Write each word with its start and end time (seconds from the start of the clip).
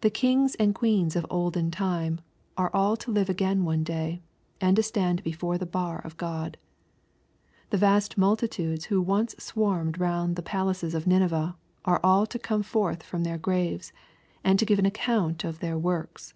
The 0.00 0.08
kings 0.08 0.54
and 0.54 0.74
queens 0.74 1.14
of 1.16 1.26
olden 1.28 1.70
time 1.70 2.22
are 2.56 2.70
all 2.72 2.96
to 2.96 3.10
live 3.10 3.28
again 3.28 3.62
one 3.66 3.84
day, 3.84 4.22
and 4.58 4.74
to 4.76 4.82
stand 4.82 5.22
before 5.22 5.58
the 5.58 5.66
bar 5.66 5.98
of 5.98 6.16
God. 6.16 6.56
The 7.68 7.76
vast 7.76 8.16
multitudes 8.16 8.86
who 8.86 9.02
once 9.02 9.34
swarmed 9.38 10.00
round 10.00 10.38
ihe 10.38 10.44
palaces 10.46 10.94
of 10.94 11.06
Nineveh 11.06 11.56
are 11.84 12.00
all 12.02 12.24
to 12.24 12.38
come 12.38 12.62
forth 12.62 13.02
from 13.02 13.22
their 13.22 13.36
graves, 13.36 13.92
and 14.42 14.58
to 14.58 14.64
give 14.64 14.78
an 14.78 14.86
account 14.86 15.44
of 15.44 15.58
their 15.58 15.76
works. 15.76 16.32